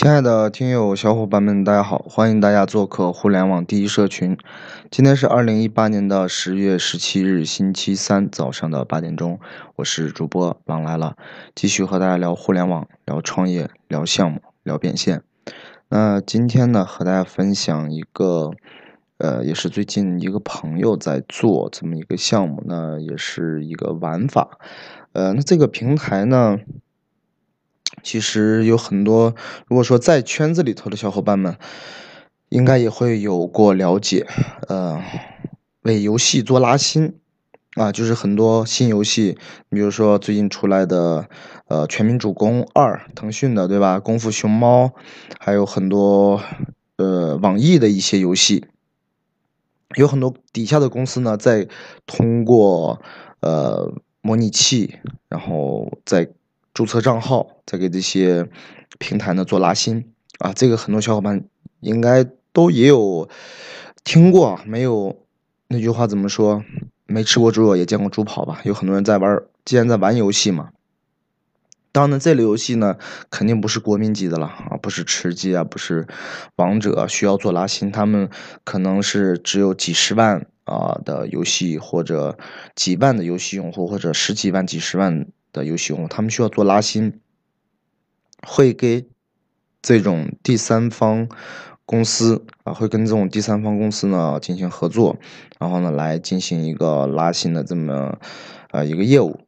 [0.00, 1.98] 亲爱的听友小伙伴们，大家好！
[2.08, 4.38] 欢迎大家做客互联网第一社群。
[4.92, 9.40] 今天是二零一八年的十月十七日，星期三早上的八点钟，
[9.74, 11.16] 我是主播狼来了，
[11.52, 15.24] 继续和大家聊互联网、聊创业、聊项目、聊变现。
[15.88, 18.52] 那今天呢，和大家分享一个，
[19.16, 24.60] 呃，也是最近一个朋友在做这么一个项目那，也是一个玩法。
[25.12, 26.56] 呃，那这个平台呢？
[28.02, 29.34] 其实有很多，
[29.66, 31.56] 如果说在圈子里头的小伙伴们，
[32.48, 34.26] 应该也会有过了解。
[34.68, 35.02] 呃，
[35.82, 37.18] 为游戏做拉新
[37.74, 39.36] 啊，就是很多新游戏，
[39.68, 41.28] 比如说最近出来的
[41.66, 43.98] 呃《全民主攻二》，腾讯的对吧？
[44.02, 44.86] 《功夫熊猫》，
[45.38, 46.42] 还有很多
[46.96, 48.66] 呃网易的一些游戏，
[49.96, 51.68] 有很多底下的公司呢，在
[52.06, 53.02] 通过
[53.40, 53.92] 呃
[54.22, 54.94] 模拟器，
[55.28, 56.30] 然后在。
[56.78, 58.48] 注册账号，再给这些
[59.00, 61.42] 平台呢做拉新啊，这个很多小伙伴
[61.80, 63.28] 应该都也有
[64.04, 65.26] 听过，没有
[65.66, 66.62] 那句话怎么说？
[67.04, 68.60] 没吃过猪肉也见过猪跑吧？
[68.62, 70.68] 有很多人在玩，既然在玩游戏嘛，
[71.90, 72.96] 当然这类游戏呢
[73.28, 76.06] 肯定不是国民级的了啊，不是吃鸡啊，不是
[76.54, 78.30] 王者需要做拉新，他们
[78.62, 82.38] 可能是只有几十万啊的游戏，或者
[82.76, 85.26] 几万的游戏用户，或者十几万、几十万。
[85.58, 87.20] 的游戏用户，他们需要做拉新，
[88.46, 89.06] 会给
[89.82, 91.28] 这种第三方
[91.84, 95.18] 公司啊，会跟这种第三方公司呢进行合作，
[95.58, 98.18] 然后呢来进行一个拉新的这么
[98.70, 99.40] 呃一个业务。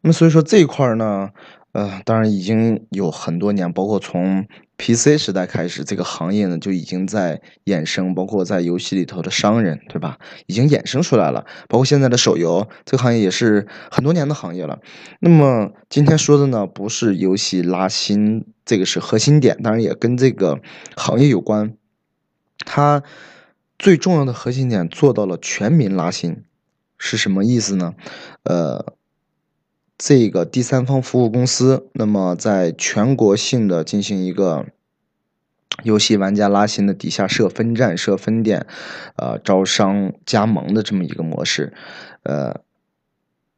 [0.00, 1.30] 那么所以说这一块呢。
[1.72, 4.44] 呃，当然已经有很多年，包括从
[4.76, 10.18] PC 时代开始，这个行业呢就已经在衍生，包括在游戏里头的商人，对吧？
[10.46, 11.46] 已经衍生出来了。
[11.68, 14.80] 包括现在的手游，这个行业也是很多年的行业了。
[15.20, 20.60] 那么今天说的呢，不是游戏拉新，这个是核心点，当然也跟这个
[20.96, 21.74] 行业有关。
[22.66, 23.02] 它
[23.78, 26.42] 最重要的核心点做到了全民拉新，
[26.98, 27.94] 是什么意思呢？
[28.42, 28.94] 呃。
[30.02, 34.64] 这个第三方服务公司，那么在全国性的进行一个
[35.82, 38.66] 游戏玩家拉新的底下设分站、设分店，
[39.16, 41.74] 呃，招商加盟的这么一个模式，
[42.22, 42.62] 呃，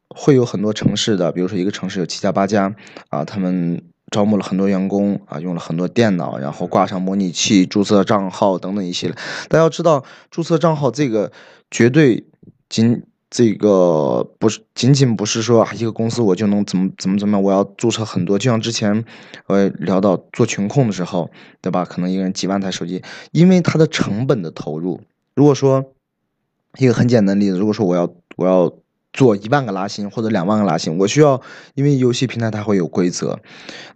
[0.08, 2.74] 会有很多城市的，比如说一个城市有七家八家
[3.10, 3.80] 啊，他们
[4.10, 9.14] 招募了很多员工啊，用了很多电脑，然后挂上模拟器、注册账号等等一系列。
[9.48, 11.30] 大家要知道，注册账号这个
[11.70, 12.26] 绝对
[12.69, 13.04] 仅。
[13.32, 19.06] 这个不是仅仅不是说一个公司我就能怎么怎么怎么样，我要注册很多，就像之前
[19.47, 21.31] 呃聊到做群控的时候，
[21.62, 21.87] 对吧？
[21.87, 25.00] 可能一个人几万台手机，因为它的成本的投入。
[25.34, 25.94] 如果说
[26.76, 28.71] 一个很简单的例子，如果说我要我要
[29.15, 31.41] 做一万个拉新或者两万个拉新，我需要
[31.75, 33.41] 因为游戏平台它会有规则，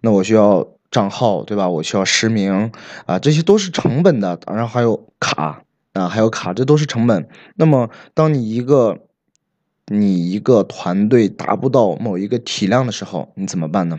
[0.01, 1.69] 那我需要账号，对吧？
[1.69, 2.71] 我需要实名
[3.05, 5.61] 啊，这些都是成本的，然后还有卡
[5.93, 7.29] 啊，还有卡，这都是成本。
[7.55, 8.97] 那么当你一个
[9.89, 13.97] 你一个团队达不到某一个体量的时候，你怎么办呢？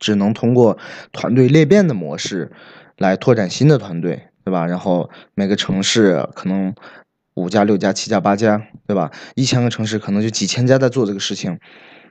[0.00, 0.76] 只能通过
[1.12, 2.50] 团队裂变的模式
[2.98, 4.66] 来拓展新的团队，对吧？
[4.66, 6.74] 然后每个城市可能
[7.34, 9.12] 五家、六家、七家、八家，对吧？
[9.36, 11.60] 一千个城市可能就几千家在做这个事情。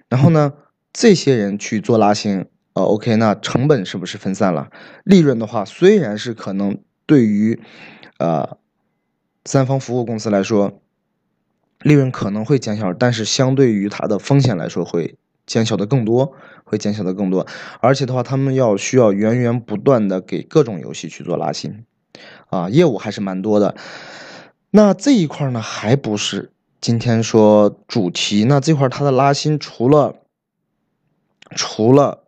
[0.07, 0.53] 然后呢，
[0.93, 4.69] 这些人去做拉新，呃，OK，那成本是不是分散了？
[5.03, 7.59] 利润的话，虽然是可能对于
[8.17, 8.57] 呃
[9.43, 10.79] 三方服务公司来说。
[11.81, 15.15] 利润可能会减小，但是相对于它的风险来说，会
[15.45, 17.45] 减小的更多，会减小的更多。
[17.79, 21.85] 而且的话，他们要需要源源不断的给各种游戏去做拉新，
[22.49, 23.75] 啊，业务还是蛮多的。
[24.71, 28.45] 那这一块呢，还不是今天说主题。
[28.45, 30.15] 那这块它的拉新，除了
[31.55, 32.21] 除了。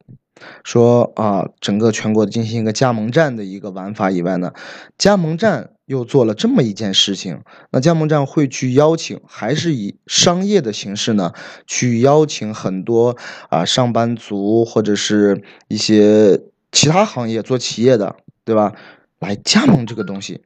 [0.64, 4.54] 说啊，整个全国进行一个加盟站的一个玩法以外呢，
[4.96, 7.42] 加盟站又做了这么一件事情。
[7.72, 11.34] 那加盟站会去邀请，还是以商业的形式呢？
[11.66, 13.18] 去邀请很多
[13.50, 16.40] 啊上班族或者是一些
[16.72, 18.76] 其他行业做企业的，对吧？
[19.18, 20.44] 来加盟这个东西，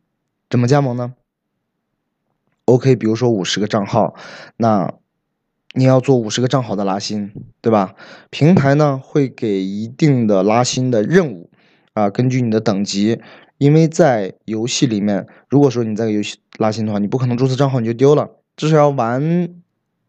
[0.50, 1.14] 怎么加盟呢
[2.64, 4.16] ？OK，比如说五十个账号，
[4.56, 4.94] 那。
[5.74, 7.96] 你要做五十个账号的拉新，对吧？
[8.30, 11.50] 平台呢会给一定的拉新的任务，
[11.94, 13.22] 啊，根据你的等级，
[13.62, 19.54] 因为在游戏里面，如果说你在游戏拉新的话，你不可能注册账号你就丢了，至少要玩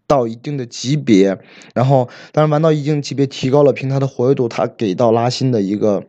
[0.06, 1.38] 到一定的级别，
[1.74, 6.06] 然后当然玩到一定级别提高了平台的活跃度，它给到拉新的一个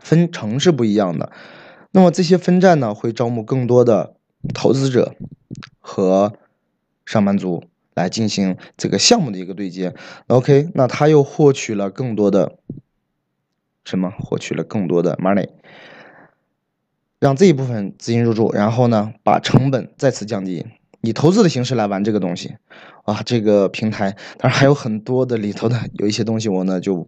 [0.00, 1.32] 分成是不一样的。
[1.90, 4.14] 那么这些分站呢会招募更多的
[4.54, 5.16] 投资者
[5.80, 6.32] 和
[7.04, 7.64] 上班族。
[7.94, 9.92] 来进行这个项目的一个对接
[10.28, 12.56] ，OK，那他又获取了更多的
[13.84, 15.48] 什么获取了更多的 money，
[17.20, 20.66] 让这一部分资金入驻，然后呢，把成本再次降低，
[21.02, 22.56] 以投资的形式来玩这个东西，
[23.04, 27.06] 啊，这个平台当然还有很多的里头的有一些东西，我呢就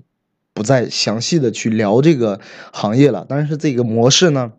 [0.53, 2.39] 不再详细的去聊这个
[2.73, 4.53] 行业了，但是这个模式呢，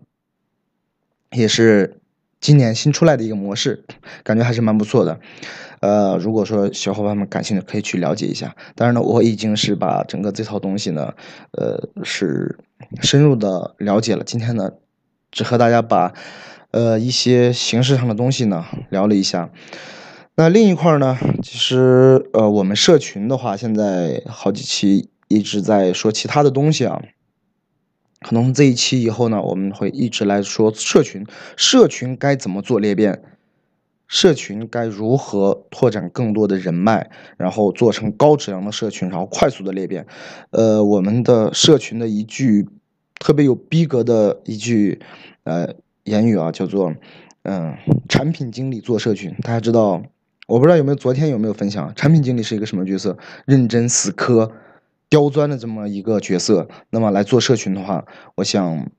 [1.32, 2.02] 也是
[2.42, 3.86] 今年新出来的一个模式，
[4.24, 5.20] 感觉还是蛮不错的。
[5.82, 8.56] 呃，如果说小伙伴们感兴趣，可以去了解一下。
[8.74, 11.14] 当然呢，我已经是把整个这套东西呢，
[11.52, 12.58] 呃，是
[13.02, 14.24] 深入的了解了。
[14.24, 14.72] 今天呢，
[15.34, 16.14] 只和大家把
[16.72, 19.50] 呃一些形式上的东西呢聊了一下。
[20.36, 27.02] 那另一块呢，其实呃，我们社群的话，现在好几期一直在说其他的东西啊。
[28.22, 31.26] 可能这一期以后呢，我们会一直来说社群，
[31.58, 33.22] 社群该怎么做裂变。
[34.08, 40.06] 社群该如何拓展更多的人脉，然后做成高质量的社群，然后快速的裂变？
[40.52, 42.68] 呃，我们的社群的一句
[43.24, 45.00] 特别有逼格的一句
[45.46, 45.74] 呃
[46.04, 46.94] 言语啊，叫做
[47.44, 47.74] 嗯，
[48.10, 49.34] 产品经理做社群。
[49.42, 50.04] 大家知道，
[50.46, 53.18] 我不知道有没有昨天有没有分享，产品经理是一个什么角色？
[53.46, 54.52] 认真死磕、
[55.08, 56.68] 刁钻的这么一个角色。
[56.90, 58.06] 那么来做社群的话，
[58.36, 58.92] 我想。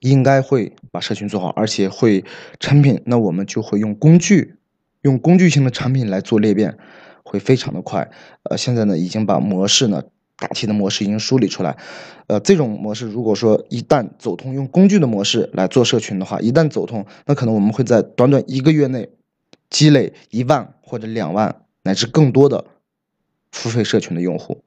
[0.00, 2.22] 应该会把社群做好，而且会
[2.60, 4.56] 产品，那我们就会用工具，
[5.00, 6.76] 用工具性的产品来做裂变，
[7.22, 8.10] 会非常的快。
[8.42, 10.02] 呃，现在呢，已经把模式呢，
[10.38, 11.76] 大体的模式已经梳理出来。
[12.26, 19.08] 呃，这种模式如果说一旦走通，用工具的模式来做社群的话，一旦走通，那可能我们会在短短一个月内
[19.70, 22.64] 积累一万或者两万乃至更多的
[23.52, 24.62] 付费社群的用户。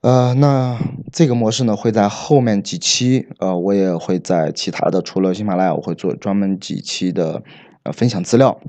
[0.00, 0.78] 呃，那
[1.12, 7.42] 这个模式呢，会在后面几期，呃，我也会在其他的，除了喜马拉雅，我会做专门几期的，
[7.82, 8.60] 呃，分享资料。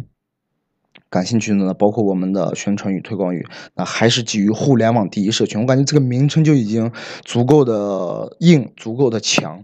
[1.10, 3.46] 感兴趣的呢，包括我们的宣传与、推广语，
[3.76, 5.60] 那还是基于互联网第一社群。
[5.62, 6.92] 我感觉这个名称就已经
[7.24, 9.64] 足够的硬，足够的强。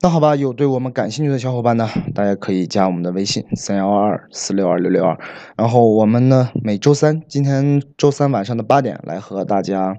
[0.00, 5.18] 那好吧，有对我们感兴趣的小伙伴呢，大家可以加我们的微信三幺二二四六二六六二。
[5.56, 9.96] 然后我们呢，每周三，今天周三晚上的八点来和大家。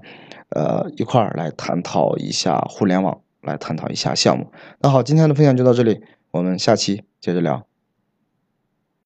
[0.50, 4.46] 呃，一块儿来探讨一下互联网，来探讨一下项目。
[4.80, 6.00] 那好，今天的分享就到这里，
[6.30, 7.75] 我们下期接着聊。